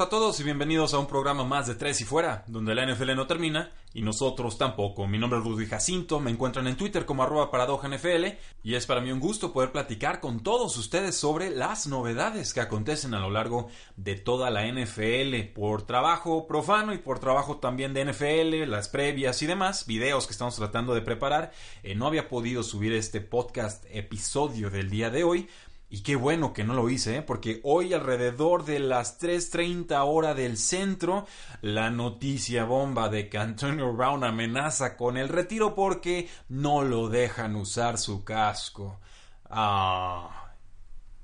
A 0.00 0.08
todos 0.08 0.40
y 0.40 0.44
bienvenidos 0.44 0.94
a 0.94 0.98
un 0.98 1.06
programa 1.06 1.44
más 1.44 1.66
de 1.66 1.74
Tres 1.74 2.00
y 2.00 2.04
Fuera, 2.04 2.42
donde 2.46 2.74
la 2.74 2.86
NFL 2.86 3.14
no 3.14 3.26
termina 3.26 3.70
y 3.92 4.00
nosotros 4.00 4.56
tampoco. 4.56 5.06
Mi 5.06 5.18
nombre 5.18 5.40
es 5.40 5.44
Rudy 5.44 5.66
Jacinto, 5.66 6.20
me 6.20 6.30
encuentran 6.30 6.66
en 6.68 6.76
Twitter 6.76 7.04
como 7.04 7.22
arroba 7.22 7.50
NFL 7.52 8.38
y 8.62 8.76
es 8.76 8.86
para 8.86 9.02
mí 9.02 9.12
un 9.12 9.20
gusto 9.20 9.52
poder 9.52 9.72
platicar 9.72 10.20
con 10.20 10.40
todos 10.40 10.78
ustedes 10.78 11.16
sobre 11.16 11.50
las 11.50 11.86
novedades 11.86 12.54
que 12.54 12.62
acontecen 12.62 13.12
a 13.12 13.20
lo 13.20 13.28
largo 13.28 13.68
de 13.96 14.14
toda 14.14 14.48
la 14.48 14.66
NFL, 14.66 15.52
por 15.54 15.82
trabajo 15.82 16.46
profano 16.46 16.94
y 16.94 16.98
por 16.98 17.18
trabajo 17.18 17.58
también 17.58 17.92
de 17.92 18.06
NFL, 18.06 18.70
las 18.70 18.88
previas 18.88 19.42
y 19.42 19.46
demás, 19.46 19.84
videos 19.86 20.26
que 20.26 20.32
estamos 20.32 20.56
tratando 20.56 20.94
de 20.94 21.02
preparar. 21.02 21.52
Eh, 21.82 21.94
no 21.94 22.06
había 22.06 22.30
podido 22.30 22.62
subir 22.62 22.94
este 22.94 23.20
podcast 23.20 23.84
episodio 23.90 24.70
del 24.70 24.88
día 24.88 25.10
de 25.10 25.24
hoy, 25.24 25.48
y 25.90 26.02
qué 26.02 26.14
bueno 26.14 26.52
que 26.52 26.62
no 26.62 26.74
lo 26.74 26.88
hice, 26.88 27.16
¿eh? 27.16 27.22
porque 27.22 27.60
hoy 27.64 27.92
alrededor 27.92 28.64
de 28.64 28.78
las 28.78 29.20
3.30 29.20 30.00
hora 30.06 30.34
del 30.34 30.56
centro, 30.56 31.26
la 31.62 31.90
noticia 31.90 32.64
bomba 32.64 33.08
de 33.08 33.28
que 33.28 33.38
Antonio 33.38 33.92
Brown 33.92 34.22
amenaza 34.22 34.96
con 34.96 35.16
el 35.16 35.28
retiro 35.28 35.74
porque 35.74 36.28
no 36.48 36.82
lo 36.82 37.08
dejan 37.08 37.56
usar 37.56 37.98
su 37.98 38.22
casco. 38.22 39.00
Ah. 39.50 40.40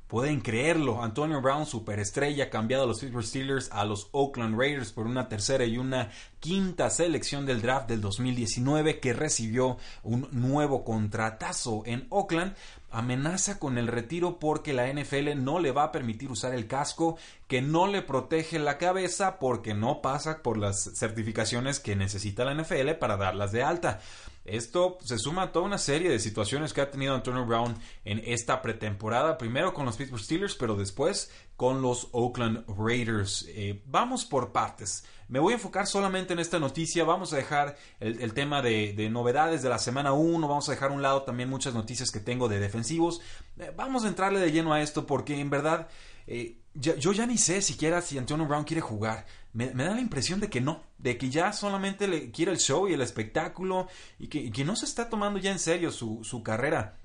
Pueden 0.06 0.41
creerlo, 0.41 1.02
Antonio 1.02 1.41
Brown, 1.41 1.66
superestrella, 1.66 2.48
cambiado 2.48 2.84
a 2.84 2.86
los 2.86 3.00
Pittsburgh 3.00 3.26
Steelers 3.26 3.72
a 3.72 3.84
los 3.84 4.08
Oakland 4.12 4.56
Raiders 4.56 4.92
por 4.92 5.04
una 5.04 5.28
tercera 5.28 5.64
y 5.64 5.78
una 5.78 6.10
quinta 6.38 6.91
selección 6.91 7.44
del 7.44 7.60
draft 7.60 7.88
del 7.88 8.00
2019 8.00 9.00
que 9.00 9.12
recibió 9.12 9.78
un 10.04 10.28
nuevo 10.30 10.84
contratazo 10.84 11.82
en 11.86 12.06
Oakland, 12.10 12.54
amenaza 12.90 13.58
con 13.58 13.78
el 13.78 13.88
retiro 13.88 14.38
porque 14.38 14.72
la 14.72 14.92
NFL 14.92 15.42
no 15.42 15.58
le 15.58 15.72
va 15.72 15.84
a 15.84 15.92
permitir 15.92 16.30
usar 16.30 16.54
el 16.54 16.66
casco 16.66 17.16
que 17.46 17.62
no 17.62 17.86
le 17.86 18.02
protege 18.02 18.58
la 18.58 18.78
cabeza 18.78 19.38
porque 19.38 19.74
no 19.74 20.00
pasa 20.02 20.42
por 20.42 20.56
las 20.56 20.90
certificaciones 20.94 21.80
que 21.80 21.96
necesita 21.96 22.44
la 22.44 22.54
NFL 22.54 22.92
para 22.98 23.16
darlas 23.16 23.52
de 23.52 23.62
alta. 23.62 24.00
Esto 24.46 24.98
se 25.02 25.18
suma 25.18 25.42
a 25.42 25.52
toda 25.52 25.66
una 25.66 25.78
serie 25.78 26.08
de 26.08 26.20
situaciones 26.20 26.72
que 26.72 26.80
ha 26.80 26.90
tenido 26.90 27.14
Antonio 27.14 27.44
Brown 27.44 27.76
en 28.04 28.22
esta 28.24 28.62
pretemporada, 28.62 29.38
primero 29.38 29.74
con 29.74 29.86
los 29.86 29.96
Pittsburgh 29.96 30.22
Steelers, 30.22 30.54
pero 30.54 30.76
después 30.76 31.32
con 31.56 31.82
los 31.82 32.08
Oakland 32.12 32.64
Raiders. 32.68 33.44
Eh, 33.48 33.82
vamos 33.86 34.24
por 34.24 34.52
partes. 34.52 35.04
Me 35.28 35.38
voy 35.38 35.52
a 35.52 35.56
enfocar 35.56 35.86
solamente 35.86 36.32
en 36.32 36.38
esta 36.38 36.58
noticia. 36.58 37.05
Vamos 37.05 37.32
a 37.32 37.36
dejar 37.36 37.77
el, 38.00 38.32
tema 38.34 38.62
de, 38.62 39.08
novedades 39.10 39.62
de 39.62 39.69
la 39.69 39.78
semana 39.78 40.12
1. 40.12 40.46
Vamos 40.46 40.69
a 40.69 40.72
dejar 40.72 40.91
a 40.91 40.94
un 40.94 41.02
lado 41.02 41.22
también 41.22 41.48
muchas 41.48 41.74
noticias 41.74 42.10
que 42.10 42.20
tengo 42.20 42.48
de 42.48 42.60
defensivos. 42.60 43.20
Eh, 43.58 43.72
vamos 43.77 44.04
a 44.04 44.08
entrarle 44.08 44.41
de 44.41 44.52
lleno 44.52 44.72
a 44.72 44.80
esto 44.80 45.06
porque 45.06 45.41
en 45.41 45.50
verdad 45.50 45.88
eh, 46.27 46.58
yo 46.74 47.12
ya 47.12 47.27
ni 47.27 47.38
sé 47.38 47.62
siquiera 47.62 48.02
si 48.02 48.19
Antonio 48.19 48.47
Brown 48.47 48.64
quiere 48.64 48.80
jugar. 48.80 49.27
Me, 49.52 49.69
da 49.69 49.94
la 49.94 50.00
impresión 50.00 50.38
de 50.38 50.50
que 50.50 50.60
no, 50.60 50.82
de 50.98 51.16
que 51.16 51.31
ya 51.31 51.53
solamente 51.54 52.06
le 52.06 52.31
quiere 52.31 52.53
el 52.53 52.58
show 52.58 52.87
y 52.87 52.93
el 52.93 53.00
espectáculo 53.00 53.88
y 54.19 54.28
que, 54.28 54.64
no 54.64 54.76
se 54.76 54.84
está 54.84 55.08
tomando 55.08 55.38
ya 55.38 55.50
en 55.50 55.58
serio 55.58 55.91
su, 55.91 56.22
su 56.25 56.43
carrera. 56.43 56.98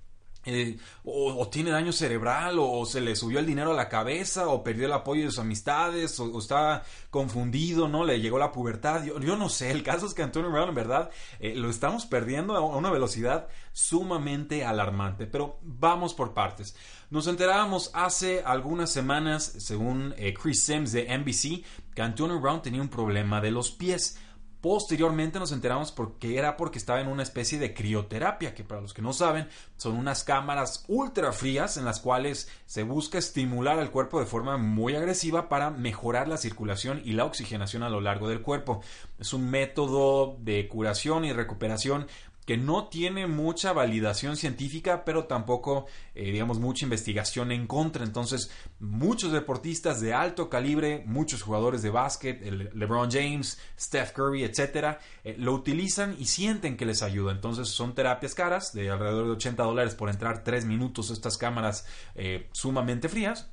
Eh, 0.45 0.77
o, 1.03 1.47
tiene 1.49 1.69
daño 1.69 1.91
cerebral, 1.91 2.57
o, 2.59 2.85
se 2.85 2.99
le 3.01 3.15
subió 3.15 3.39
el 3.39 3.45
dinero 3.45 3.71
a 3.71 3.75
la 3.75 3.89
cabeza, 3.89 4.47
o 4.47 4.63
perdió 4.63 4.87
el 4.87 4.93
apoyo 4.93 5.23
de 5.23 5.29
sus 5.29 5.39
amistades, 5.39 6.19
o, 6.19 6.37
está 6.39 6.83
confundido, 7.09 7.87
¿no? 7.87 8.03
Le 8.03 8.19
llegó 8.19 8.39
la 8.39 8.51
pubertad. 8.51 9.03
Yo, 9.03 9.35
no 9.35 9.49
sé, 9.49 9.71
el 9.71 9.83
caso 9.83 10.05
es 10.05 10.13
que 10.13 10.23
Antonio 10.23 10.51
Brown, 10.51 10.69
en 10.69 10.75
verdad, 10.75 11.11
eh, 11.39 11.55
lo 11.55 11.69
estamos 11.69 12.05
perdiendo 12.05 12.55
a 12.55 12.61
una 12.61 12.89
velocidad 12.89 13.47
sumamente 13.71 14.65
alarmante. 14.65 15.27
Pero 15.27 15.59
vamos 15.61 16.13
por 16.13 16.33
partes. 16.33 16.75
Nos 17.09 17.27
enterábamos 17.27 17.91
hace 17.93 18.41
algunas 18.43 18.91
semanas, 18.91 19.43
según 19.43 20.13
eh, 20.17 20.33
Chris 20.33 20.63
Sims 20.63 20.91
de 20.91 21.15
NBC, 21.17 21.63
que 21.93 22.01
Antonio 22.01 22.39
Brown 22.39 22.61
tenía 22.61 22.81
un 22.81 22.89
problema 22.89 23.41
de 23.41 23.51
los 23.51 23.71
pies. 23.71 24.17
Posteriormente 24.61 25.39
nos 25.39 25.51
enteramos 25.51 25.91
porque 25.91 26.37
era 26.37 26.55
porque 26.55 26.77
estaba 26.77 27.01
en 27.01 27.07
una 27.07 27.23
especie 27.23 27.57
de 27.57 27.73
crioterapia, 27.73 28.53
que 28.53 28.63
para 28.63 28.79
los 28.79 28.93
que 28.93 29.01
no 29.01 29.11
saben, 29.11 29.47
son 29.75 29.95
unas 29.95 30.23
cámaras 30.23 30.85
ultra 30.87 31.31
frías 31.33 31.77
en 31.77 31.85
las 31.85 31.99
cuales 31.99 32.47
se 32.67 32.83
busca 32.83 33.17
estimular 33.17 33.79
al 33.79 33.89
cuerpo 33.89 34.19
de 34.19 34.27
forma 34.27 34.57
muy 34.57 34.95
agresiva 34.95 35.49
para 35.49 35.71
mejorar 35.71 36.27
la 36.27 36.37
circulación 36.37 37.01
y 37.03 37.13
la 37.13 37.25
oxigenación 37.25 37.81
a 37.81 37.89
lo 37.89 38.01
largo 38.01 38.29
del 38.29 38.41
cuerpo. 38.41 38.81
Es 39.17 39.33
un 39.33 39.49
método 39.49 40.37
de 40.39 40.67
curación 40.67 41.25
y 41.25 41.33
recuperación 41.33 42.05
que 42.45 42.57
no 42.57 42.87
tiene 42.87 43.27
mucha 43.27 43.73
validación 43.73 44.35
científica, 44.35 45.05
pero 45.05 45.25
tampoco, 45.25 45.85
eh, 46.15 46.31
digamos, 46.31 46.59
mucha 46.59 46.85
investigación 46.85 47.51
en 47.51 47.67
contra. 47.67 48.03
Entonces, 48.03 48.51
muchos 48.79 49.31
deportistas 49.31 50.01
de 50.01 50.13
alto 50.13 50.49
calibre, 50.49 51.03
muchos 51.05 51.43
jugadores 51.43 51.81
de 51.81 51.91
básquet, 51.91 52.41
LeBron 52.73 53.11
James, 53.11 53.59
Steph 53.79 54.11
Curry, 54.13 54.43
etcétera, 54.43 54.99
eh, 55.23 55.35
lo 55.37 55.53
utilizan 55.53 56.15
y 56.19 56.25
sienten 56.25 56.77
que 56.77 56.85
les 56.85 57.03
ayuda. 57.03 57.31
Entonces, 57.31 57.69
son 57.69 57.93
terapias 57.93 58.33
caras, 58.33 58.73
de 58.73 58.89
alrededor 58.89 59.25
de 59.25 59.31
80 59.33 59.63
dólares 59.63 59.95
por 59.95 60.09
entrar 60.09 60.43
3 60.43 60.65
minutos 60.65 61.11
estas 61.11 61.37
cámaras 61.37 61.85
eh, 62.15 62.49
sumamente 62.51 63.07
frías 63.07 63.50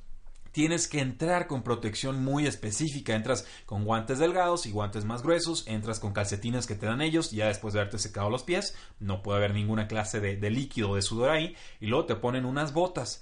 tienes 0.51 0.87
que 0.87 0.99
entrar 0.99 1.47
con 1.47 1.63
protección 1.63 2.23
muy 2.23 2.47
específica. 2.47 3.15
Entras 3.15 3.45
con 3.65 3.85
guantes 3.85 4.19
delgados 4.19 4.65
y 4.65 4.71
guantes 4.71 5.05
más 5.05 5.23
gruesos, 5.23 5.65
entras 5.67 5.99
con 5.99 6.13
calcetines 6.13 6.67
que 6.67 6.75
te 6.75 6.85
dan 6.85 7.01
ellos, 7.01 7.31
ya 7.31 7.47
después 7.47 7.73
de 7.73 7.81
haberte 7.81 7.99
secado 7.99 8.29
los 8.29 8.43
pies, 8.43 8.75
no 8.99 9.21
puede 9.21 9.37
haber 9.39 9.53
ninguna 9.53 9.87
clase 9.87 10.19
de, 10.19 10.37
de 10.37 10.49
líquido 10.49 10.95
de 10.95 11.01
sudor 11.01 11.29
ahí, 11.29 11.55
y 11.79 11.87
luego 11.87 12.05
te 12.05 12.15
ponen 12.15 12.45
unas 12.45 12.73
botas 12.73 13.21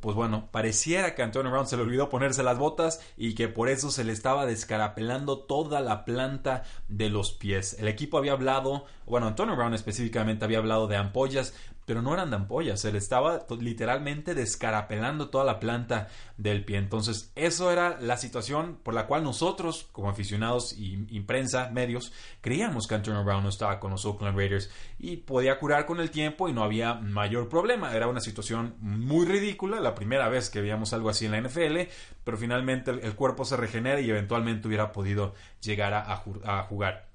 pues 0.00 0.14
bueno, 0.14 0.48
pareciera 0.52 1.14
que 1.14 1.22
Antonio 1.22 1.50
Brown 1.50 1.66
se 1.66 1.76
le 1.76 1.82
olvidó 1.82 2.08
ponerse 2.08 2.42
las 2.42 2.58
botas 2.58 3.00
y 3.16 3.34
que 3.34 3.48
por 3.48 3.68
eso 3.68 3.90
se 3.90 4.04
le 4.04 4.12
estaba 4.12 4.46
descarapelando 4.46 5.40
toda 5.40 5.80
la 5.80 6.04
planta 6.04 6.62
de 6.88 7.10
los 7.10 7.32
pies. 7.32 7.76
El 7.78 7.88
equipo 7.88 8.16
había 8.16 8.32
hablado, 8.32 8.84
bueno, 9.06 9.26
Antonio 9.26 9.56
Brown 9.56 9.74
específicamente 9.74 10.44
había 10.44 10.58
hablado 10.58 10.86
de 10.86 10.96
ampollas, 10.96 11.54
pero 11.88 12.02
no 12.02 12.12
eran 12.12 12.28
de 12.28 12.36
ampollas, 12.36 12.82
se 12.82 12.92
le 12.92 12.98
estaba 12.98 13.46
literalmente 13.58 14.34
descarapelando 14.34 15.30
toda 15.30 15.46
la 15.46 15.58
planta 15.58 16.08
del 16.36 16.62
pie. 16.62 16.76
Entonces, 16.76 17.32
eso 17.34 17.72
era 17.72 17.98
la 17.98 18.18
situación 18.18 18.78
por 18.82 18.92
la 18.92 19.06
cual 19.06 19.24
nosotros, 19.24 19.88
como 19.90 20.10
aficionados 20.10 20.74
y, 20.76 21.20
prensa, 21.20 21.70
medios, 21.72 22.12
creíamos 22.42 22.86
que 22.86 22.94
Antonio 22.94 23.24
Brown 23.24 23.42
no 23.42 23.48
estaba 23.48 23.80
con 23.80 23.92
los 23.92 24.04
Oakland 24.04 24.36
Raiders 24.36 24.70
y 24.98 25.16
podía 25.16 25.58
curar 25.58 25.86
con 25.86 25.98
el 25.98 26.10
tiempo 26.10 26.50
y 26.50 26.52
no 26.52 26.62
había 26.62 26.92
mayor 26.92 27.48
problema. 27.48 27.96
Era 27.96 28.06
una 28.06 28.20
situación 28.20 28.74
muy 28.80 29.24
ridícula, 29.24 29.80
la 29.80 29.94
primera 29.94 30.28
vez 30.28 30.50
que 30.50 30.60
veíamos 30.60 30.92
algo 30.92 31.08
así 31.08 31.24
en 31.24 31.32
la 31.32 31.40
NFL, 31.40 31.90
pero 32.22 32.36
finalmente 32.36 32.90
el, 32.90 33.14
cuerpo 33.14 33.46
se 33.46 33.56
regenera 33.56 33.98
y 33.98 34.10
eventualmente 34.10 34.68
hubiera 34.68 34.92
podido 34.92 35.32
llegar 35.62 35.94
a 35.94 36.64
jugar 36.64 37.07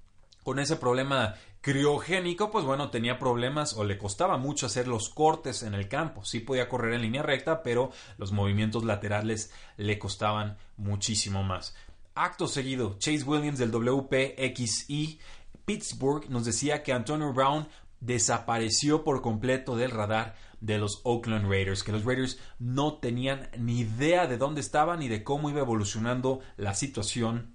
con 0.43 0.59
ese 0.59 0.75
problema 0.75 1.35
criogénico, 1.61 2.51
pues 2.51 2.65
bueno, 2.65 2.89
tenía 2.89 3.17
problemas 3.17 3.73
o 3.73 3.83
le 3.83 3.97
costaba 3.97 4.37
mucho 4.37 4.65
hacer 4.65 4.87
los 4.87 5.09
cortes 5.09 5.63
en 5.63 5.73
el 5.73 5.87
campo. 5.87 6.25
Sí 6.25 6.39
podía 6.41 6.67
correr 6.67 6.93
en 6.93 7.01
línea 7.01 7.23
recta, 7.23 7.63
pero 7.63 7.91
los 8.17 8.31
movimientos 8.31 8.83
laterales 8.83 9.51
le 9.77 9.97
costaban 9.97 10.57
muchísimo 10.77 11.43
más. 11.43 11.75
Acto 12.15 12.47
seguido, 12.47 12.97
Chase 12.99 13.23
Williams 13.23 13.59
del 13.59 13.71
WPXI 13.71 15.19
Pittsburgh 15.65 16.29
nos 16.29 16.45
decía 16.45 16.83
que 16.83 16.93
Antonio 16.93 17.31
Brown 17.33 17.67
desapareció 18.01 19.03
por 19.03 19.21
completo 19.21 19.77
del 19.77 19.91
radar 19.91 20.35
de 20.59 20.77
los 20.77 21.01
Oakland 21.03 21.49
Raiders, 21.49 21.83
que 21.83 21.91
los 21.91 22.03
Raiders 22.03 22.37
no 22.59 22.95
tenían 22.95 23.49
ni 23.57 23.79
idea 23.79 24.27
de 24.27 24.37
dónde 24.37 24.61
estaban 24.61 24.99
ni 24.99 25.07
de 25.07 25.23
cómo 25.23 25.49
iba 25.49 25.61
evolucionando 25.61 26.41
la 26.57 26.73
situación 26.73 27.53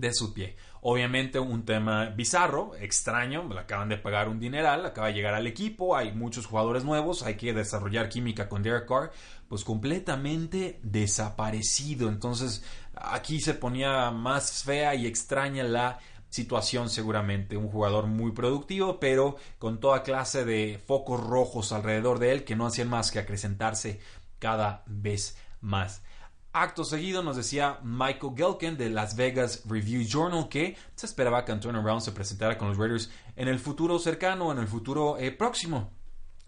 de 0.00 0.12
su 0.14 0.32
pie. 0.32 0.56
Obviamente 0.82 1.38
un 1.38 1.64
tema 1.64 2.06
bizarro, 2.06 2.74
extraño, 2.76 3.46
le 3.52 3.60
acaban 3.60 3.90
de 3.90 3.98
pagar 3.98 4.28
un 4.28 4.40
dineral, 4.40 4.86
acaba 4.86 5.08
de 5.08 5.14
llegar 5.14 5.34
al 5.34 5.46
equipo, 5.46 5.96
hay 5.96 6.12
muchos 6.12 6.46
jugadores 6.46 6.84
nuevos, 6.84 7.22
hay 7.22 7.34
que 7.36 7.52
desarrollar 7.52 8.08
química 8.08 8.48
con 8.48 8.62
Derek 8.62 8.88
Carr, 8.88 9.12
pues 9.48 9.62
completamente 9.62 10.80
desaparecido. 10.82 12.08
Entonces 12.08 12.64
aquí 12.94 13.40
se 13.40 13.54
ponía 13.54 14.10
más 14.10 14.62
fea 14.62 14.94
y 14.94 15.06
extraña 15.06 15.64
la 15.64 15.98
situación 16.30 16.88
seguramente. 16.88 17.58
Un 17.58 17.68
jugador 17.68 18.06
muy 18.06 18.32
productivo, 18.32 18.98
pero 18.98 19.36
con 19.58 19.80
toda 19.80 20.02
clase 20.02 20.44
de 20.44 20.80
focos 20.86 21.20
rojos 21.22 21.72
alrededor 21.72 22.18
de 22.18 22.32
él 22.32 22.44
que 22.44 22.56
no 22.56 22.66
hacían 22.66 22.88
más 22.88 23.10
que 23.10 23.18
acrecentarse 23.18 24.00
cada 24.38 24.82
vez 24.86 25.36
más. 25.60 26.02
Acto 26.52 26.84
seguido 26.84 27.22
nos 27.22 27.36
decía 27.36 27.78
Michael 27.84 28.34
Gelken 28.36 28.76
de 28.76 28.90
Las 28.90 29.14
Vegas 29.14 29.62
Review 29.68 30.02
Journal 30.02 30.48
que 30.48 30.76
se 30.96 31.06
esperaba 31.06 31.44
que 31.44 31.52
Antonio 31.52 31.80
Brown 31.80 32.00
se 32.00 32.10
presentara 32.10 32.58
con 32.58 32.66
los 32.68 32.76
Raiders 32.76 33.08
en 33.36 33.46
el 33.46 33.60
futuro 33.60 34.00
cercano, 34.00 34.50
en 34.50 34.58
el 34.58 34.66
futuro 34.66 35.16
eh, 35.16 35.30
próximo. 35.30 35.92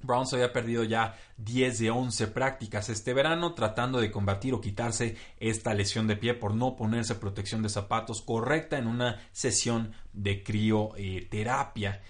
Brown 0.01 0.27
se 0.27 0.35
había 0.35 0.53
perdido 0.53 0.83
ya 0.83 1.17
10 1.37 1.79
de 1.79 1.91
11 1.93 2.27
prácticas 2.29 2.89
este 2.89 3.15
verano 3.15 3.55
tratando 3.55 4.01
de 4.01 4.11
combatir 4.11 4.55
o 4.55 4.61
quitarse 4.61 5.17
esta 5.39 5.73
lesión 5.73 6.09
de 6.09 6.17
pie 6.17 6.35
por 6.35 6.53
no 6.53 6.75
ponerse 6.75 7.15
protección 7.15 7.63
de 7.63 7.69
zapatos 7.69 8.23
correcta 8.23 8.79
en 8.79 8.89
una 8.89 9.21
sesión 9.31 9.93
de 10.13 10.43
crioterapia. 10.43 12.03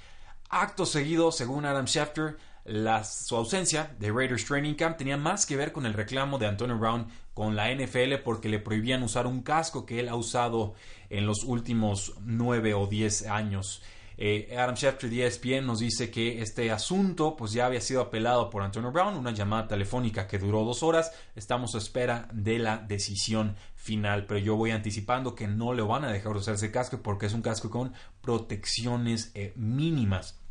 Acto 0.49 0.87
seguido, 0.87 1.31
según 1.31 1.67
Adam 1.67 1.87
Schefter, 1.87 2.39
su 3.05 3.37
ausencia 3.37 3.95
de 3.99 4.13
Raiders 4.13 4.45
Training 4.45 4.75
Camp 4.75 4.97
tenía 4.97 5.17
más 5.17 5.47
que 5.47 5.57
ver 5.57 5.73
con 5.73 5.87
el 5.87 5.95
reclamo 5.95 6.39
de 6.39 6.47
Antonio 6.47 6.79
Brown 6.79 7.09
con 7.35 7.57
la 7.57 7.75
NFL 7.75 8.17
porque 8.25 8.49
le 8.49 8.59
prohibían 8.59 9.03
usar 9.03 9.27
un 9.27 9.43
casco 9.43 9.87
que 9.87 10.01
él 10.01 10.09
ha 10.09 10.15
usado 10.15 10.75
en 11.11 11.27
los 11.27 11.45
últimos 11.45 12.15
9 12.21 12.75
o 12.75 12.87
10 12.87 13.27
años. 13.27 13.83
Eh, 14.19 14.55
Adam 14.57 14.77
Schefter 14.77 15.11
de 15.11 15.27
ESPN 15.27 15.67
nos 15.67 15.81
dice 15.81 16.11
que 16.11 16.43
este 16.43 16.71
asunto 16.71 17.35
pues 17.35 17.53
ya 17.53 17.67
había 17.67 17.81
sido 17.81 18.03
apelado 18.03 18.51
por 18.51 18.63
Antonio 18.63 18.93
Brown, 18.93 19.17
una 19.17 19.33
llamada 19.33 19.67
telefónica 19.67 20.29
que 20.29 20.39
duró 20.39 20.65
dos 20.65 20.83
horas. 20.83 21.13
Estamos 21.35 21.75
a 21.75 21.79
espera 21.79 22.29
de 22.33 22.59
la 22.59 22.77
decisión 22.79 23.57
final, 23.75 24.27
pero 24.27 24.39
yo 24.39 24.57
voy 24.57 24.71
anticipando 24.71 25.35
que 25.35 25.49
no 25.49 25.73
le 25.73 25.83
van 25.83 26.05
a 26.05 26.13
dejar 26.13 26.37
usar 26.37 26.55
ese 26.55 26.71
casco 26.71 27.03
porque 27.03 27.27
es 27.27 27.33
un 27.33 27.43
casco 27.43 27.71
con 27.71 27.95
protecciones 28.21 29.33
eh, 29.35 29.53
mínimas. 29.57 30.42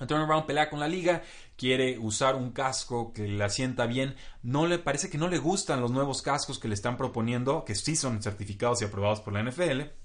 Antonio 0.00 0.26
Brown 0.26 0.46
pelea 0.46 0.68
con 0.68 0.80
la 0.80 0.88
liga, 0.88 1.22
quiere 1.56 1.98
usar 1.98 2.34
un 2.34 2.50
casco 2.50 3.12
que 3.12 3.28
le 3.28 3.44
asienta 3.44 3.86
bien. 3.86 4.16
No 4.42 4.66
le 4.66 4.78
parece 4.78 5.08
que 5.08 5.18
no 5.18 5.28
le 5.28 5.38
gustan 5.38 5.80
los 5.80 5.92
nuevos 5.92 6.22
cascos 6.22 6.58
que 6.58 6.68
le 6.68 6.74
están 6.74 6.96
proponiendo, 6.96 7.64
que 7.64 7.74
sí 7.76 7.94
son 7.94 8.22
certificados 8.22 8.82
y 8.82 8.86
aprobados 8.86 9.20
por 9.20 9.34
la 9.34 9.42
NFL 9.42 9.99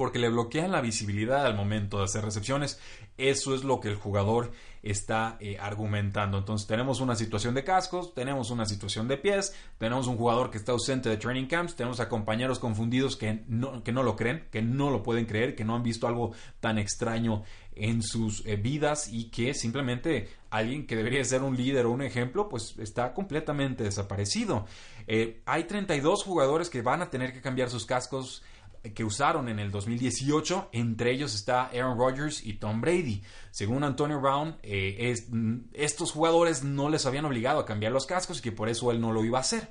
porque 0.00 0.18
le 0.18 0.30
bloquean 0.30 0.72
la 0.72 0.80
visibilidad 0.80 1.44
al 1.44 1.54
momento 1.54 1.98
de 1.98 2.04
hacer 2.04 2.24
recepciones. 2.24 2.80
Eso 3.18 3.54
es 3.54 3.64
lo 3.64 3.80
que 3.80 3.88
el 3.88 3.96
jugador 3.96 4.50
está 4.82 5.36
eh, 5.40 5.58
argumentando. 5.60 6.38
Entonces 6.38 6.66
tenemos 6.66 7.02
una 7.02 7.16
situación 7.16 7.52
de 7.54 7.64
cascos, 7.64 8.14
tenemos 8.14 8.50
una 8.50 8.64
situación 8.64 9.08
de 9.08 9.18
pies, 9.18 9.54
tenemos 9.76 10.06
un 10.06 10.16
jugador 10.16 10.50
que 10.50 10.56
está 10.56 10.72
ausente 10.72 11.10
de 11.10 11.18
training 11.18 11.48
camps, 11.48 11.76
tenemos 11.76 12.00
a 12.00 12.08
compañeros 12.08 12.58
confundidos 12.58 13.14
que 13.14 13.44
no, 13.46 13.84
que 13.84 13.92
no 13.92 14.02
lo 14.02 14.16
creen, 14.16 14.48
que 14.50 14.62
no 14.62 14.88
lo 14.88 15.02
pueden 15.02 15.26
creer, 15.26 15.54
que 15.54 15.66
no 15.66 15.76
han 15.76 15.82
visto 15.82 16.06
algo 16.06 16.32
tan 16.60 16.78
extraño 16.78 17.42
en 17.74 18.02
sus 18.02 18.42
eh, 18.46 18.56
vidas 18.56 19.06
y 19.12 19.24
que 19.24 19.52
simplemente 19.52 20.30
alguien 20.48 20.86
que 20.86 20.96
debería 20.96 21.22
ser 21.24 21.42
un 21.42 21.58
líder 21.58 21.84
o 21.84 21.90
un 21.90 22.00
ejemplo, 22.00 22.48
pues 22.48 22.74
está 22.78 23.12
completamente 23.12 23.84
desaparecido. 23.84 24.64
Eh, 25.06 25.42
hay 25.44 25.64
32 25.64 26.24
jugadores 26.24 26.70
que 26.70 26.80
van 26.80 27.02
a 27.02 27.10
tener 27.10 27.34
que 27.34 27.42
cambiar 27.42 27.68
sus 27.68 27.84
cascos 27.84 28.42
que 28.94 29.04
usaron 29.04 29.48
en 29.48 29.58
el 29.58 29.70
2018, 29.70 30.70
entre 30.72 31.12
ellos 31.12 31.34
está 31.34 31.66
Aaron 31.66 31.98
Rodgers 31.98 32.44
y 32.44 32.54
Tom 32.54 32.80
Brady. 32.80 33.22
Según 33.50 33.84
Antonio 33.84 34.20
Brown, 34.20 34.56
eh, 34.62 35.14
estos 35.74 36.12
jugadores 36.12 36.64
no 36.64 36.88
les 36.88 37.04
habían 37.04 37.26
obligado 37.26 37.60
a 37.60 37.66
cambiar 37.66 37.92
los 37.92 38.06
cascos 38.06 38.38
y 38.38 38.42
que 38.42 38.52
por 38.52 38.68
eso 38.68 38.90
él 38.90 39.00
no 39.00 39.12
lo 39.12 39.24
iba 39.24 39.38
a 39.38 39.42
hacer. 39.42 39.68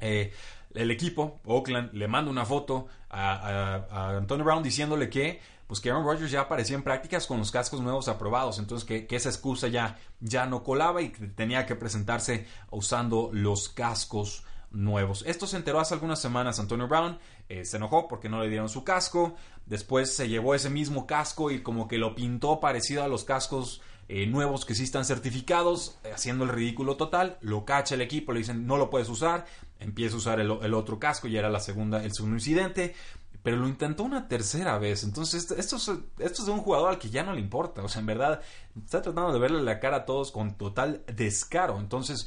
Eh, 0.00 0.32
el 0.74 0.90
equipo, 0.90 1.40
Oakland, 1.44 1.94
le 1.94 2.06
manda 2.06 2.30
una 2.30 2.44
foto 2.44 2.88
a, 3.08 4.16
Antonio 4.18 4.44
Brown 4.44 4.62
diciéndole 4.62 5.08
que, 5.08 5.40
pues 5.66 5.80
que 5.80 5.90
Aaron 5.90 6.04
Rodgers 6.04 6.30
ya 6.30 6.42
aparecía 6.42 6.76
en 6.76 6.82
prácticas 6.82 7.26
con 7.26 7.38
los 7.38 7.50
cascos 7.50 7.80
nuevos 7.80 8.08
aprobados, 8.08 8.58
entonces 8.58 8.86
que, 8.86 9.06
que 9.06 9.16
esa 9.16 9.30
excusa 9.30 9.68
ya, 9.68 9.98
ya 10.20 10.44
no 10.44 10.62
colaba 10.62 11.00
y 11.00 11.10
que 11.10 11.28
tenía 11.28 11.64
que 11.64 11.76
presentarse 11.76 12.46
usando 12.70 13.30
los 13.32 13.70
cascos 13.70 14.44
nuevos. 14.74 15.24
Esto 15.26 15.46
se 15.46 15.56
enteró 15.56 15.80
hace 15.80 15.94
algunas 15.94 16.20
semanas 16.20 16.58
Antonio 16.58 16.88
Brown, 16.88 17.18
eh, 17.48 17.64
se 17.64 17.76
enojó 17.76 18.08
porque 18.08 18.28
no 18.28 18.42
le 18.42 18.48
dieron 18.48 18.68
su 18.68 18.84
casco, 18.84 19.34
después 19.66 20.14
se 20.14 20.28
llevó 20.28 20.54
ese 20.54 20.70
mismo 20.70 21.06
casco 21.06 21.50
y 21.50 21.62
como 21.62 21.88
que 21.88 21.98
lo 21.98 22.14
pintó 22.14 22.60
parecido 22.60 23.02
a 23.02 23.08
los 23.08 23.24
cascos 23.24 23.80
eh, 24.08 24.26
nuevos 24.26 24.66
que 24.66 24.74
sí 24.74 24.84
están 24.84 25.04
certificados, 25.04 25.98
eh, 26.04 26.12
haciendo 26.12 26.44
el 26.44 26.50
ridículo 26.50 26.96
total, 26.96 27.38
lo 27.40 27.64
cacha 27.64 27.94
el 27.94 28.02
equipo, 28.02 28.32
le 28.32 28.40
dicen 28.40 28.66
no 28.66 28.76
lo 28.76 28.90
puedes 28.90 29.08
usar, 29.08 29.46
empieza 29.80 30.16
a 30.16 30.18
usar 30.18 30.40
el, 30.40 30.74
otro 30.74 30.98
casco, 30.98 31.26
y 31.28 31.36
era 31.36 31.48
la 31.48 31.60
segunda, 31.60 32.04
el 32.04 32.12
segundo 32.12 32.36
incidente, 32.36 32.94
pero 33.42 33.56
lo 33.58 33.68
intentó 33.68 34.02
una 34.02 34.26
tercera 34.26 34.78
vez. 34.78 35.04
Entonces, 35.04 35.42
esto, 35.42 35.54
esto, 35.56 35.76
es, 36.18 36.46
de 36.46 36.50
un 36.50 36.60
jugador 36.60 36.88
al 36.88 36.98
que 36.98 37.10
ya 37.10 37.22
no 37.22 37.34
le 37.34 37.40
importa. 37.40 37.82
O 37.82 37.88
sea, 37.88 38.00
en 38.00 38.06
verdad, 38.06 38.40
está 38.82 39.02
tratando 39.02 39.34
de 39.34 39.38
verle 39.38 39.62
la 39.62 39.80
cara 39.80 39.98
a 39.98 40.04
todos 40.06 40.32
con 40.32 40.56
total 40.56 41.02
descaro. 41.14 41.78
Entonces, 41.78 42.26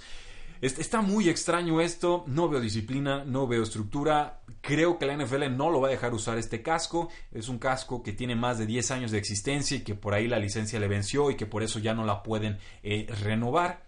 Está 0.61 1.01
muy 1.01 1.29
extraño 1.29 1.81
esto, 1.81 2.23
no 2.27 2.49
veo 2.49 2.59
disciplina, 2.59 3.23
no 3.23 3.47
veo 3.47 3.63
estructura. 3.63 4.41
Creo 4.61 4.97
que 4.97 5.05
la 5.05 5.15
NFL 5.15 5.55
no 5.55 5.69
lo 5.69 5.81
va 5.81 5.87
a 5.87 5.91
dejar 5.91 6.13
usar 6.13 6.37
este 6.37 6.61
casco. 6.61 7.09
Es 7.31 7.47
un 7.47 7.59
casco 7.59 8.01
que 8.01 8.13
tiene 8.13 8.35
más 8.35 8.57
de 8.57 8.65
10 8.65 8.91
años 8.91 9.11
de 9.11 9.19
existencia 9.19 9.77
y 9.77 9.81
que 9.81 9.95
por 9.95 10.13
ahí 10.13 10.27
la 10.27 10.39
licencia 10.39 10.79
le 10.79 10.87
venció 10.87 11.29
y 11.29 11.35
que 11.35 11.45
por 11.45 11.63
eso 11.63 11.79
ya 11.79 11.93
no 11.93 12.05
la 12.05 12.23
pueden 12.23 12.57
eh, 12.83 13.07
renovar. 13.21 13.85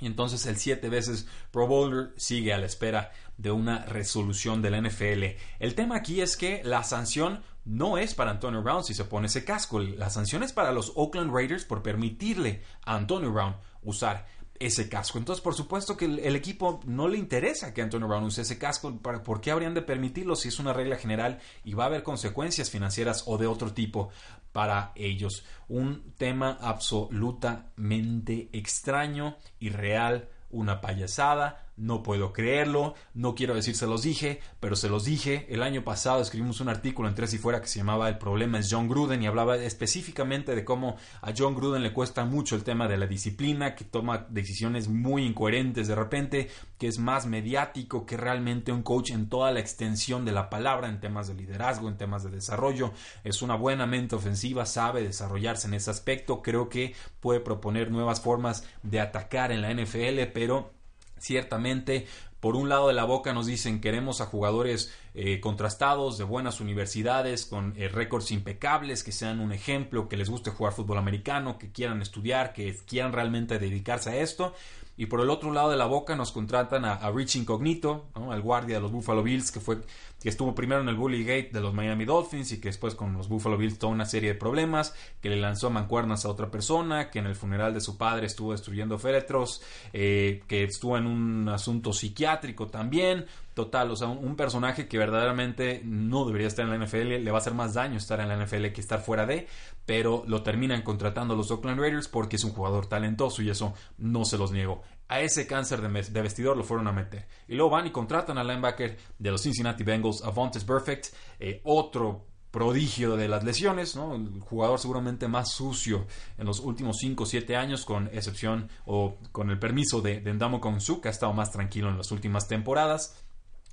Y 0.00 0.06
entonces 0.06 0.46
el 0.46 0.56
siete 0.56 0.88
veces 0.88 1.26
Pro 1.50 1.66
Bowler 1.66 2.12
sigue 2.16 2.52
a 2.52 2.58
la 2.58 2.66
espera 2.66 3.10
de 3.36 3.50
una 3.50 3.84
resolución 3.84 4.62
de 4.62 4.70
la 4.70 4.80
NFL. 4.80 5.24
El 5.58 5.74
tema 5.74 5.96
aquí 5.96 6.20
es 6.20 6.36
que 6.36 6.62
la 6.64 6.84
sanción 6.84 7.42
no 7.64 7.98
es 7.98 8.14
para 8.14 8.30
Antonio 8.30 8.62
Brown 8.62 8.84
si 8.84 8.94
se 8.94 9.04
pone 9.04 9.26
ese 9.26 9.44
casco. 9.44 9.80
La 9.80 10.10
sanción 10.10 10.42
es 10.42 10.52
para 10.52 10.72
los 10.72 10.92
Oakland 10.94 11.32
Raiders 11.32 11.64
por 11.64 11.82
permitirle 11.82 12.62
a 12.84 12.94
Antonio 12.94 13.32
Brown 13.32 13.56
usar 13.82 14.26
ese 14.60 14.88
casco. 14.88 15.18
Entonces, 15.18 15.42
por 15.42 15.54
supuesto 15.54 15.96
que 15.96 16.04
el, 16.04 16.36
equipo 16.36 16.80
no 16.86 17.08
le 17.08 17.18
interesa 17.18 17.72
que 17.72 17.82
Antonio 17.82 18.08
Brown 18.08 18.24
use 18.24 18.42
ese 18.42 18.58
casco. 18.58 18.96
¿Por 18.98 19.40
qué 19.40 19.50
habrían 19.50 19.74
de 19.74 19.82
permitirlo 19.82 20.36
si 20.36 20.48
es 20.48 20.58
una 20.58 20.72
regla 20.72 20.96
general 20.96 21.38
y 21.64 21.74
va 21.74 21.84
a 21.84 21.86
haber 21.86 22.02
consecuencias 22.02 22.70
financieras 22.70 23.24
o 23.26 23.38
de 23.38 23.46
otro 23.46 23.72
tipo 23.72 24.10
para 24.52 24.92
ellos? 24.94 25.44
Un 25.68 26.12
tema 26.16 26.58
absolutamente 26.60 28.48
extraño, 28.52 29.36
y 29.58 29.70
real, 29.70 30.28
una 30.50 30.80
payasada 30.80 31.67
no 31.78 32.02
puedo 32.02 32.32
creerlo, 32.32 32.94
no 33.14 33.34
quiero 33.34 33.54
decir 33.54 33.76
se 33.76 33.86
los 33.86 34.02
dije, 34.02 34.40
pero 34.60 34.76
se 34.76 34.88
los 34.88 35.04
dije. 35.04 35.46
El 35.48 35.62
año 35.62 35.84
pasado 35.84 36.20
escribimos 36.20 36.60
un 36.60 36.68
artículo 36.68 37.08
en 37.08 37.14
Tres 37.14 37.34
y 37.34 37.38
Fuera 37.38 37.60
que 37.60 37.68
se 37.68 37.78
llamaba 37.78 38.08
El 38.08 38.18
problema 38.18 38.58
es 38.58 38.68
John 38.70 38.88
Gruden 38.88 39.22
y 39.22 39.26
hablaba 39.26 39.56
específicamente 39.56 40.54
de 40.54 40.64
cómo 40.64 40.96
a 41.22 41.32
John 41.36 41.54
Gruden 41.54 41.82
le 41.82 41.92
cuesta 41.92 42.24
mucho 42.24 42.56
el 42.56 42.64
tema 42.64 42.88
de 42.88 42.96
la 42.96 43.06
disciplina, 43.06 43.74
que 43.74 43.84
toma 43.84 44.26
decisiones 44.28 44.88
muy 44.88 45.24
incoherentes 45.24 45.88
de 45.88 45.94
repente, 45.94 46.48
que 46.78 46.88
es 46.88 46.98
más 46.98 47.26
mediático 47.26 48.06
que 48.06 48.16
realmente 48.16 48.72
un 48.72 48.82
coach 48.82 49.10
en 49.10 49.28
toda 49.28 49.52
la 49.52 49.60
extensión 49.60 50.24
de 50.24 50.32
la 50.32 50.50
palabra, 50.50 50.88
en 50.88 51.00
temas 51.00 51.28
de 51.28 51.34
liderazgo, 51.34 51.88
en 51.88 51.96
temas 51.96 52.24
de 52.24 52.30
desarrollo. 52.30 52.92
Es 53.24 53.42
una 53.42 53.54
buena 53.54 53.86
mente 53.86 54.16
ofensiva, 54.16 54.66
sabe 54.66 55.02
desarrollarse 55.02 55.68
en 55.68 55.74
ese 55.74 55.90
aspecto, 55.90 56.42
creo 56.42 56.68
que 56.68 56.94
puede 57.20 57.40
proponer 57.40 57.90
nuevas 57.90 58.20
formas 58.20 58.66
de 58.82 59.00
atacar 59.00 59.52
en 59.52 59.62
la 59.62 59.72
NFL, 59.72 60.32
pero 60.32 60.77
Ciertamente, 61.18 62.06
por 62.40 62.56
un 62.56 62.68
lado 62.68 62.88
de 62.88 62.94
la 62.94 63.04
boca 63.04 63.32
nos 63.32 63.46
dicen 63.46 63.80
queremos 63.80 64.20
a 64.20 64.26
jugadores 64.26 64.92
eh, 65.14 65.40
contrastados 65.40 66.18
de 66.18 66.24
buenas 66.24 66.60
universidades 66.60 67.46
con 67.46 67.74
eh, 67.76 67.88
récords 67.88 68.30
impecables 68.30 69.02
que 69.02 69.12
sean 69.12 69.40
un 69.40 69.52
ejemplo 69.52 70.08
que 70.08 70.16
les 70.16 70.30
guste 70.30 70.50
jugar 70.50 70.72
fútbol 70.72 70.98
americano 70.98 71.58
que 71.58 71.72
quieran 71.72 72.00
estudiar 72.00 72.52
que 72.52 72.78
quieran 72.86 73.12
realmente 73.12 73.58
dedicarse 73.58 74.10
a 74.10 74.16
esto 74.18 74.54
y 74.98 75.06
por 75.06 75.20
el 75.20 75.30
otro 75.30 75.52
lado 75.52 75.70
de 75.70 75.76
la 75.76 75.86
boca 75.86 76.16
nos 76.16 76.32
contratan 76.32 76.84
a, 76.84 77.08
Rich 77.12 77.36
Incognito, 77.36 78.06
al 78.14 78.42
guardia 78.42 78.74
de 78.74 78.80
los 78.80 78.90
Buffalo 78.90 79.22
Bills, 79.22 79.52
que 79.52 79.60
fue 79.60 79.78
que 80.20 80.28
estuvo 80.28 80.54
primero 80.54 80.80
en 80.80 80.88
el 80.88 80.96
Bully 80.96 81.22
Gate 81.22 81.50
de 81.52 81.60
los 81.60 81.74
Miami 81.74 82.04
Dolphins 82.04 82.52
y 82.52 82.60
que 82.60 82.68
después 82.68 82.94
con 82.94 83.12
los 83.14 83.28
Buffalo 83.28 83.56
Bills 83.56 83.78
tuvo 83.78 83.92
una 83.92 84.04
serie 84.04 84.30
de 84.30 84.34
problemas, 84.34 84.94
que 85.20 85.28
le 85.28 85.36
lanzó 85.36 85.70
mancuernas 85.70 86.24
a 86.24 86.28
otra 86.28 86.50
persona, 86.50 87.10
que 87.10 87.20
en 87.20 87.26
el 87.26 87.36
funeral 87.36 87.74
de 87.74 87.80
su 87.80 87.96
padre 87.96 88.26
estuvo 88.26 88.52
destruyendo 88.52 88.98
féretros, 88.98 89.62
eh, 89.92 90.42
que 90.48 90.64
estuvo 90.64 90.98
en 90.98 91.06
un 91.06 91.48
asunto 91.48 91.92
psiquiátrico 91.92 92.66
también. 92.66 93.26
Total, 93.54 93.90
o 93.90 93.96
sea, 93.96 94.06
un, 94.06 94.36
personaje 94.36 94.86
que 94.86 94.98
verdaderamente 94.98 95.80
no 95.84 96.24
debería 96.24 96.46
estar 96.46 96.64
en 96.64 96.78
la 96.78 96.86
NFL, 96.86 97.24
le 97.24 97.30
va 97.32 97.38
a 97.38 97.40
hacer 97.40 97.54
más 97.54 97.74
daño 97.74 97.98
estar 97.98 98.20
en 98.20 98.28
la 98.28 98.36
NFL 98.36 98.66
que 98.68 98.80
estar 98.80 99.00
fuera 99.00 99.26
de, 99.26 99.48
pero 99.84 100.22
lo 100.28 100.44
terminan 100.44 100.82
contratando 100.82 101.34
los 101.34 101.50
Oakland 101.50 101.80
Raiders 101.80 102.06
porque 102.06 102.36
es 102.36 102.44
un 102.44 102.52
jugador 102.52 102.86
talentoso 102.86 103.42
y 103.42 103.50
eso 103.50 103.74
no 103.96 104.24
se 104.24 104.38
los 104.38 104.52
niego. 104.52 104.82
A 105.08 105.20
ese 105.20 105.46
cáncer 105.46 105.80
de, 105.80 106.22
vestidor 106.22 106.56
lo 106.56 106.64
fueron 106.64 106.86
a 106.86 106.92
meter. 106.92 107.26
Y 107.48 107.54
luego 107.54 107.70
van 107.70 107.86
y 107.86 107.90
contratan 107.90 108.36
al 108.38 108.46
linebacker 108.46 108.98
de 109.18 109.30
los 109.30 109.42
Cincinnati 109.42 109.82
Bengals, 109.82 110.22
Avontes 110.22 110.64
Perfect, 110.64 111.06
eh, 111.40 111.60
otro 111.64 112.26
prodigio 112.50 113.16
de 113.16 113.28
las 113.28 113.44
lesiones, 113.44 113.94
¿no? 113.94 114.14
el 114.14 114.40
jugador 114.40 114.78
seguramente 114.78 115.28
más 115.28 115.52
sucio 115.52 116.06
en 116.38 116.46
los 116.46 116.60
últimos 116.60 116.96
5 116.98 117.22
o 117.22 117.26
7 117.26 117.56
años, 117.56 117.84
con 117.84 118.08
excepción 118.08 118.70
o 118.86 119.16
con 119.32 119.50
el 119.50 119.58
permiso 119.58 120.00
de, 120.00 120.20
de 120.20 120.32
Ndamo 120.32 120.60
Konsu, 120.60 121.00
que 121.00 121.08
ha 121.08 121.10
estado 121.10 121.32
más 121.32 121.50
tranquilo 121.52 121.88
en 121.88 121.98
las 121.98 122.10
últimas 122.10 122.48
temporadas. 122.48 123.22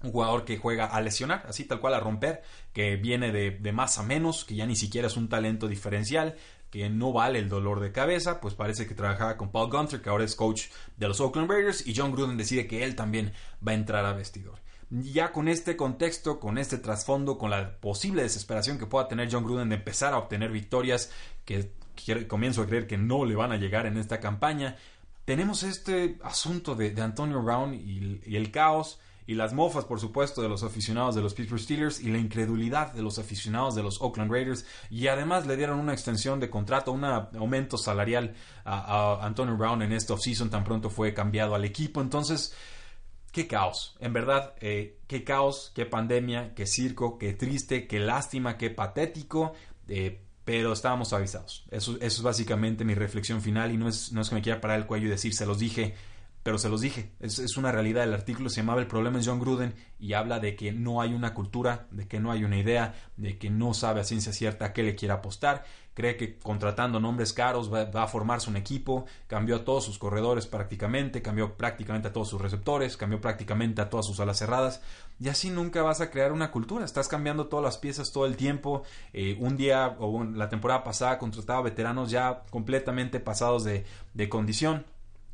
un 0.04 0.12
jugador 0.12 0.46
que 0.46 0.58
juega 0.58 0.86
a 0.86 1.02
lesionar, 1.02 1.46
así 1.48 1.64
tal 1.64 1.80
cual 1.80 1.94
a 1.94 2.00
romper, 2.00 2.44
que 2.74 2.98
viene 2.98 3.32
de, 3.32 3.72
más 3.72 3.98
a 3.98 4.04
menos, 4.04 4.44
que 4.44 4.56
ya 4.56 4.66
ni 4.66 4.76
siquiera 4.76 5.08
es 5.08 5.18
un 5.18 5.30
talento 5.30 5.68
diferencial, 5.68 6.36
que 6.76 6.90
no 6.90 7.14
vale 7.14 7.40
el 7.40 7.48
dolor 7.48 7.80
de 7.80 7.94
cabeza, 7.94 8.42
pues 8.42 8.54
parece 8.54 8.86
que 8.86 8.96
trabajaba 8.96 9.38
con 9.38 9.50
Paul 9.50 9.72
Gunter, 9.72 10.02
que 10.02 10.10
ahora 10.10 10.26
es 10.26 10.36
coach 10.36 10.66
de 10.98 11.08
los 11.08 11.22
Oakland 11.22 11.50
Raiders, 11.50 11.88
y 11.88 11.96
John 11.96 12.12
Gruden 12.12 12.36
decide 12.36 12.68
que 12.68 12.84
él 12.84 12.98
también 12.98 13.32
va 13.66 13.72
a 13.72 13.76
entrar 13.76 14.04
a 14.04 14.12
vestidor. 14.12 14.60
Ya 14.90 15.32
con 15.32 15.48
este 15.48 15.78
contexto, 15.78 16.38
con 16.38 16.58
este 16.58 16.78
trasfondo, 16.78 17.38
con 17.38 17.50
la 17.50 17.78
posible 17.80 18.24
desesperación 18.24 18.78
que 18.78 18.88
pueda 18.88 19.08
tener 19.08 19.30
John 19.32 19.46
Gruden 19.46 19.70
de 19.70 19.76
empezar 19.76 20.14
a 20.14 20.18
obtener 20.18 20.52
victorias 20.52 21.14
que 21.46 21.72
comienzo 22.28 22.64
a 22.64 22.68
creer 22.68 22.88
que 22.88 22.98
no 22.98 23.24
le 23.24 23.38
van 23.38 23.54
a 23.54 23.58
llegar 23.58 23.86
en 23.86 23.96
esta 23.96 24.20
campaña, 24.20 24.76
tenemos 25.24 25.64
este 25.64 26.20
asunto 26.24 26.76
de, 26.76 26.94
Antonio 27.02 27.42
Brown 27.42 27.74
y 27.74 28.36
el 28.36 28.52
caos 28.52 29.00
y 29.28 29.34
las 29.34 29.54
mofas, 29.54 29.86
por 29.86 30.00
supuesto, 30.00 30.42
de 30.42 30.50
los 30.50 30.64
aficionados 30.64 31.16
de 31.16 31.22
los 31.22 31.34
Pittsburgh 31.34 31.62
Steelers 31.62 32.00
y 32.00 32.10
la 32.10 32.20
incredulidad 32.20 32.94
de 32.94 33.02
los 33.02 33.18
aficionados 33.18 33.76
de 33.76 33.82
los 33.82 34.02
Oakland 34.02 34.32
Raiders. 34.32 34.66
Y 34.90 35.08
además 35.08 35.48
le 35.48 35.58
dieron 35.58 35.80
una 35.80 35.94
extensión 35.94 36.40
de 36.40 36.50
contrato, 36.50 36.92
un 36.92 37.04
aumento 37.04 37.78
salarial 37.78 38.36
a, 38.64 39.26
Antonio 39.26 39.58
Brown 39.58 39.82
en 39.82 39.94
esta 39.94 40.14
offseason, 40.14 40.50
tan 40.50 40.64
pronto 40.64 40.90
fue 40.90 41.14
cambiado 41.14 41.56
al 41.56 41.66
equipo. 41.66 42.02
Entonces, 42.02 42.54
qué 43.32 43.48
caos, 43.48 43.96
en 44.00 44.14
verdad, 44.14 44.54
eh, 44.62 45.00
qué 45.08 45.24
caos, 45.24 45.72
qué 45.74 45.86
pandemia, 45.86 46.54
qué 46.54 46.68
circo, 46.68 47.18
qué 47.18 47.34
triste, 47.34 47.88
qué 47.88 48.00
lástima, 48.00 48.58
qué 48.58 48.70
patético. 48.70 49.54
Eh, 49.88 50.22
pero 50.46 50.74
estábamos 50.74 51.12
avisados. 51.12 51.66
Eso, 51.72 51.96
eso, 51.96 52.06
es 52.06 52.22
básicamente 52.22 52.86
mi 52.86 52.94
reflexión 52.94 53.42
final 53.42 53.72
y 53.72 53.78
no 53.78 53.90
es, 53.90 54.12
no 54.12 54.22
es 54.22 54.30
que 54.30 54.36
me 54.36 54.44
quiera 54.44 54.62
parar 54.62 54.78
el 54.78 54.86
cuello 54.86 55.08
y 55.08 55.10
decir, 55.10 55.34
se 55.34 55.48
los 55.48 55.58
dije 55.58 55.96
pero 56.46 56.60
se 56.60 56.70
los 56.70 56.80
dije, 56.80 57.10
es, 57.20 57.58
una 57.58 57.72
realidad. 57.72 58.04
El 58.04 58.14
artículo 58.14 58.50
se 58.50 58.58
llamaba 58.62 58.80
El 58.80 58.86
problema 58.86 59.18
es 59.18 59.26
John 59.26 59.40
Gruden 59.40 59.74
y 59.98 60.14
habla 60.14 60.40
de 60.40 60.56
que 60.56 60.72
no 60.72 61.02
hay 61.02 61.12
una 61.12 61.34
cultura, 61.34 61.88
de 61.90 62.08
que 62.08 62.20
no 62.20 62.32
hay 62.32 62.44
una 62.44 62.60
idea, 62.60 62.94
de 63.18 63.40
que 63.40 63.50
no 63.50 63.74
sabe 63.74 64.02
a 64.02 64.04
ciencia 64.04 64.32
cierta 64.32 64.66
a 64.66 64.72
qué 64.72 64.84
le 64.84 64.94
quiere 64.94 65.16
apostar. 65.16 65.64
Cree 65.96 66.18
que 66.18 66.38
contratando 66.38 67.00
nombres 67.00 67.34
caros 67.34 67.74
va, 67.74 67.90
a 67.92 68.08
formarse 68.08 68.48
un 68.52 68.58
equipo. 68.58 69.06
Cambió 69.26 69.56
a 69.56 69.66
todos 69.66 69.86
sus 69.86 69.98
corredores 69.98 70.46
prácticamente, 70.46 71.24
cambió 71.24 71.58
prácticamente 71.58 72.10
a 72.10 72.14
todos 72.14 72.30
sus 72.30 72.40
receptores, 72.40 72.96
cambió 72.96 73.20
prácticamente 73.20 73.82
a 73.82 73.90
todas 73.90 74.06
sus 74.06 74.20
alas 74.20 74.38
cerradas. 74.38 74.84
Y 75.20 75.30
así 75.30 75.50
nunca 75.50 75.82
vas 75.82 76.00
a 76.00 76.12
crear 76.12 76.32
una 76.32 76.52
cultura. 76.52 76.86
Estás 76.86 77.08
cambiando 77.08 77.48
todas 77.48 77.66
las 77.66 77.80
piezas 77.80 78.12
todo 78.12 78.28
el 78.28 78.38
tiempo. 78.38 78.84
Eh, 79.14 79.36
un 79.40 79.58
día 79.58 79.96
o 79.98 80.24
la 80.24 80.48
temporada 80.48 80.84
pasada 80.84 81.18
contrataba 81.18 81.64
veteranos 81.64 82.12
ya 82.12 82.44
completamente 82.52 83.20
pasados 83.20 83.64
de, 83.64 83.84
de 84.14 84.30
condición 84.30 84.86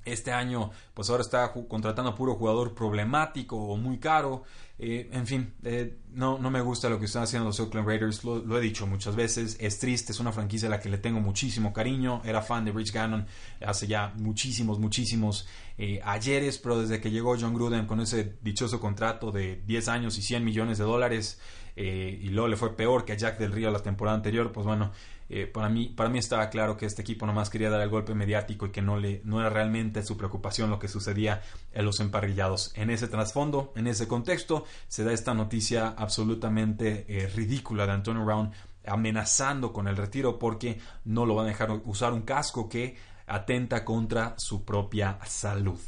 este 0.05 0.31
año, 0.31 0.71
pues 0.93 1.09
ahora 1.09 1.21
está 1.21 1.53
contratando 1.53 2.11
a 2.11 2.15
puro 2.15 2.35
jugador 2.35 2.73
problemático 2.73 3.57
o 3.57 3.77
muy 3.77 3.97
caro. 3.97 4.43
Eh, 4.83 5.09
en 5.11 5.27
fin, 5.27 5.53
eh, 5.63 5.99
no, 6.11 6.39
no 6.39 6.49
me 6.49 6.59
gusta 6.59 6.89
lo 6.89 6.97
que 6.97 7.05
están 7.05 7.21
haciendo 7.21 7.47
los 7.47 7.59
Oakland 7.59 7.87
Raiders. 7.87 8.23
Lo, 8.23 8.57
he 8.57 8.61
dicho 8.61 8.87
muchas 8.87 9.15
veces. 9.15 9.55
Es 9.59 9.77
triste, 9.77 10.11
es 10.11 10.19
una 10.19 10.31
franquicia 10.31 10.67
a 10.67 10.71
la 10.71 10.79
que 10.79 10.89
le 10.89 10.97
tengo 10.97 11.19
muchísimo 11.19 11.71
cariño. 11.71 12.21
Era 12.25 12.41
fan 12.41 12.65
de 12.65 12.71
Rich 12.71 12.91
Gannon 12.91 13.27
hace 13.63 13.85
ya 13.85 14.11
muchísimos, 14.17 14.79
muchísimos 14.79 15.47
eh, 15.77 16.01
ayeres. 16.03 16.57
Pero 16.57 16.81
desde 16.81 16.99
que 16.99 17.11
llegó 17.11 17.37
John 17.39 17.53
Gruden 17.53 17.85
con 17.85 17.99
ese 17.99 18.37
dichoso 18.41 18.79
contrato 18.79 19.31
de 19.31 19.61
10 19.67 19.87
años 19.87 20.17
y 20.17 20.23
100 20.23 20.43
millones 20.43 20.79
de 20.79 20.83
dólares, 20.83 21.39
y 21.73 22.29
luego 22.29 22.49
le 22.49 22.57
fue 22.57 22.75
peor 22.75 23.05
que 23.05 23.13
a 23.13 23.17
Jack 23.17 23.39
del 23.39 23.53
Río 23.53 23.71
la 23.71 23.79
temporada 23.79 24.17
anterior, 24.17 24.51
pues 24.51 24.67
bueno, 24.67 24.91
eh, 25.33 25.47
para, 25.47 25.69
mí, 25.69 25.87
para 25.87 26.09
mí 26.09 26.19
estaba 26.19 26.49
claro 26.49 26.75
que 26.75 26.85
este 26.85 27.03
equipo 27.03 27.25
nomás 27.25 27.49
quería 27.49 27.69
dar 27.69 27.79
el 27.79 27.87
golpe 27.87 28.13
mediático 28.13 28.65
y 28.65 28.71
que 28.71 28.81
no, 28.81 28.97
le, 28.97 29.21
no 29.23 29.39
era 29.39 29.49
realmente 29.49 30.03
su 30.03 30.17
preocupación 30.17 30.69
lo 30.69 30.77
que 30.77 30.89
sucedía 30.89 31.41
en 31.71 31.85
los 31.85 32.01
emparrillados. 32.01 32.73
En 32.75 32.89
ese 32.89 33.07
trasfondo, 33.07 33.71
en 33.77 33.87
ese 33.87 34.09
contexto, 34.09 34.65
se 34.89 35.05
da 35.05 35.13
esta 35.13 35.33
noticia 35.33 35.87
absolutamente 35.97 37.05
eh, 37.07 37.27
ridícula 37.29 37.85
de 37.85 37.93
Antonio 37.93 38.25
Brown 38.25 38.51
amenazando 38.85 39.71
con 39.71 39.87
el 39.87 39.95
retiro 39.95 40.37
porque 40.37 40.81
no 41.05 41.25
lo 41.25 41.35
van 41.35 41.45
a 41.45 41.49
dejar 41.49 41.71
usar 41.85 42.11
un 42.11 42.23
casco 42.23 42.67
que 42.67 42.97
atenta 43.25 43.85
contra 43.85 44.37
su 44.37 44.65
propia 44.65 45.17
salud. 45.25 45.79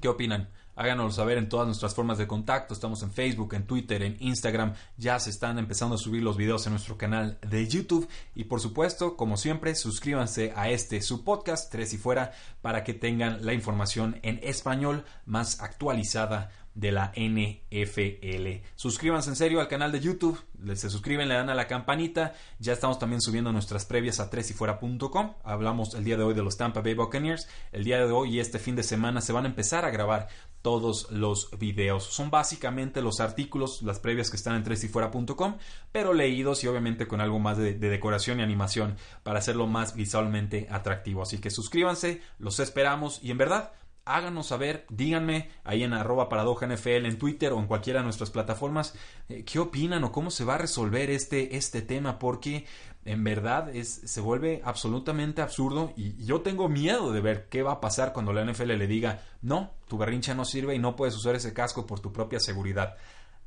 ¿Qué 0.00 0.08
opinan? 0.08 0.48
Háganoslo 0.80 1.12
saber 1.12 1.36
en 1.36 1.50
todas 1.50 1.66
nuestras 1.66 1.94
formas 1.94 2.16
de 2.16 2.26
contacto. 2.26 2.72
Estamos 2.72 3.02
en 3.02 3.12
Facebook, 3.12 3.52
en 3.52 3.66
Twitter, 3.66 4.02
en 4.02 4.16
Instagram. 4.18 4.72
Ya 4.96 5.20
se 5.20 5.28
están 5.28 5.58
empezando 5.58 5.96
a 5.96 5.98
subir 5.98 6.22
los 6.22 6.38
videos 6.38 6.64
en 6.66 6.72
nuestro 6.72 6.96
canal 6.96 7.36
de 7.46 7.68
YouTube. 7.68 8.08
Y 8.34 8.44
por 8.44 8.62
supuesto, 8.62 9.14
como 9.14 9.36
siempre, 9.36 9.74
suscríbanse 9.74 10.54
a 10.56 10.70
este 10.70 11.02
su 11.02 11.22
podcast, 11.22 11.70
Tres 11.70 11.92
y 11.92 11.98
Fuera, 11.98 12.32
para 12.62 12.82
que 12.82 12.94
tengan 12.94 13.44
la 13.44 13.52
información 13.52 14.20
en 14.22 14.40
español 14.42 15.04
más 15.26 15.60
actualizada 15.60 16.50
de 16.74 16.92
la 16.92 17.12
NFL. 17.16 18.64
Suscríbanse 18.76 19.30
en 19.30 19.36
serio 19.36 19.60
al 19.60 19.68
canal 19.68 19.92
de 19.92 20.00
YouTube, 20.00 20.40
se 20.74 20.90
suscriben, 20.90 21.28
le 21.28 21.34
dan 21.34 21.50
a 21.50 21.54
la 21.54 21.66
campanita. 21.66 22.34
Ya 22.58 22.72
estamos 22.72 22.98
también 22.98 23.20
subiendo 23.20 23.52
nuestras 23.52 23.84
previas 23.84 24.20
a 24.20 24.30
tresyfuera.com. 24.30 25.34
Hablamos 25.42 25.94
el 25.94 26.04
día 26.04 26.16
de 26.16 26.22
hoy 26.22 26.34
de 26.34 26.42
los 26.42 26.56
Tampa 26.56 26.80
Bay 26.80 26.94
Buccaneers. 26.94 27.48
El 27.72 27.84
día 27.84 28.04
de 28.04 28.12
hoy 28.12 28.36
y 28.36 28.40
este 28.40 28.58
fin 28.58 28.76
de 28.76 28.82
semana 28.82 29.20
se 29.20 29.32
van 29.32 29.44
a 29.44 29.48
empezar 29.48 29.84
a 29.84 29.90
grabar 29.90 30.28
todos 30.62 31.10
los 31.10 31.58
videos. 31.58 32.04
Son 32.04 32.30
básicamente 32.30 33.00
los 33.00 33.20
artículos, 33.20 33.82
las 33.82 33.98
previas 33.98 34.30
que 34.30 34.36
están 34.36 34.56
en 34.56 34.64
tresyfuera.com, 34.64 35.56
pero 35.90 36.12
leídos 36.12 36.62
y 36.64 36.66
obviamente 36.68 37.08
con 37.08 37.20
algo 37.20 37.38
más 37.38 37.56
de, 37.56 37.74
decoración 37.74 38.40
y 38.40 38.42
animación 38.42 38.96
para 39.22 39.38
hacerlo 39.38 39.66
más 39.66 39.94
visualmente 39.94 40.68
atractivo. 40.70 41.22
Así 41.22 41.38
que 41.38 41.50
suscríbanse, 41.50 42.20
los 42.38 42.60
esperamos 42.60 43.20
y 43.22 43.30
en 43.30 43.38
verdad 43.38 43.72
háganos 44.04 44.48
saber, 44.48 44.86
díganme 44.88 45.50
ahí 45.64 45.82
en 45.82 45.92
arroba 45.92 46.28
paradoja 46.28 46.66
en 46.66 47.18
Twitter 47.18 47.52
o 47.52 47.58
en 47.58 47.66
cualquiera 47.66 48.00
de 48.00 48.04
nuestras 48.04 48.30
plataformas 48.30 48.94
eh, 49.28 49.44
qué 49.44 49.58
opinan 49.58 50.04
o 50.04 50.12
cómo 50.12 50.30
se 50.30 50.44
va 50.44 50.54
a 50.54 50.58
resolver 50.58 51.10
este, 51.10 51.56
este 51.56 51.82
tema 51.82 52.18
porque 52.18 52.66
en 53.04 53.24
verdad 53.24 53.74
es, 53.74 54.02
se 54.04 54.20
vuelve 54.20 54.60
absolutamente 54.64 55.42
absurdo 55.42 55.92
y 55.96 56.22
yo 56.24 56.42
tengo 56.42 56.68
miedo 56.68 57.12
de 57.12 57.20
ver 57.20 57.48
qué 57.48 57.62
va 57.62 57.72
a 57.72 57.80
pasar 57.80 58.12
cuando 58.12 58.32
la 58.32 58.44
NFL 58.44 58.76
le 58.76 58.86
diga 58.86 59.22
no, 59.42 59.70
tu 59.88 59.96
berrincha 59.96 60.34
no 60.34 60.44
sirve 60.44 60.74
y 60.74 60.78
no 60.78 60.96
puedes 60.96 61.16
usar 61.16 61.34
ese 61.34 61.52
casco 61.52 61.86
por 61.86 62.00
tu 62.00 62.12
propia 62.12 62.40
seguridad 62.40 62.96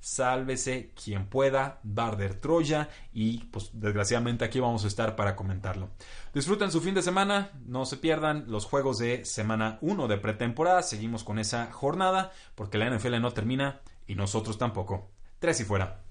sálvese 0.03 0.91
quien 1.01 1.27
pueda, 1.27 1.79
Barder 1.83 2.35
Troya 2.35 2.89
y 3.13 3.37
pues 3.45 3.69
desgraciadamente 3.71 4.43
aquí 4.43 4.59
vamos 4.59 4.83
a 4.83 4.87
estar 4.87 5.15
para 5.15 5.37
comentarlo. 5.37 5.91
Disfruten 6.33 6.71
su 6.71 6.81
fin 6.81 6.93
de 6.93 7.01
semana, 7.01 7.51
no 7.65 7.85
se 7.85 7.95
pierdan 7.95 8.43
los 8.47 8.65
juegos 8.65 8.97
de 8.97 9.23
semana 9.23 9.77
1 9.79 10.09
de 10.09 10.17
pretemporada, 10.17 10.83
seguimos 10.83 11.23
con 11.23 11.39
esa 11.39 11.71
jornada 11.71 12.33
porque 12.53 12.77
la 12.77 12.89
NFL 12.89 13.21
no 13.21 13.31
termina 13.31 13.79
y 14.05 14.15
nosotros 14.15 14.57
tampoco. 14.57 15.09
Tres 15.39 15.61
y 15.61 15.63
fuera. 15.63 16.03